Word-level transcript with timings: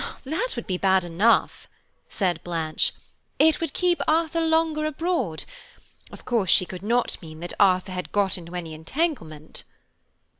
"That 0.23 0.53
would 0.55 0.65
be 0.65 0.79
bad 0.79 1.03
enough," 1.03 1.67
said 2.09 2.43
Blanche. 2.43 2.91
"It 3.37 3.61
would 3.61 3.71
keep 3.71 4.01
Arthur 4.07 4.41
longer 4.41 4.87
abroad, 4.87 5.43
Of 6.09 6.25
course 6.25 6.49
she 6.49 6.65
could 6.65 6.81
not 6.81 7.21
mean 7.21 7.39
that 7.41 7.53
Arthur 7.59 7.91
had 7.91 8.11
got 8.11 8.35
into 8.35 8.55
any 8.55 8.73
entanglement." 8.73 9.63